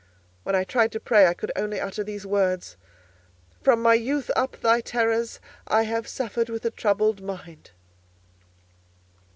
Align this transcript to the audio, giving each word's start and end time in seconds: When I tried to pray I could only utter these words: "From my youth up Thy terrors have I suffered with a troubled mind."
When 0.41 0.55
I 0.55 0.63
tried 0.63 0.91
to 0.93 0.99
pray 0.99 1.27
I 1.27 1.35
could 1.35 1.51
only 1.55 1.79
utter 1.79 2.03
these 2.03 2.25
words: 2.25 2.75
"From 3.61 3.83
my 3.83 3.93
youth 3.93 4.31
up 4.35 4.59
Thy 4.59 4.81
terrors 4.81 5.39
have 5.69 6.01
I 6.05 6.07
suffered 6.07 6.49
with 6.49 6.65
a 6.65 6.71
troubled 6.71 7.21
mind." 7.21 7.69